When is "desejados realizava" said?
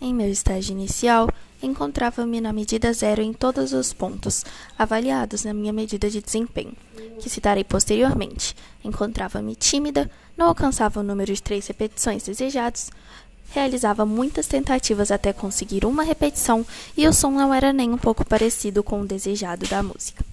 12.22-14.06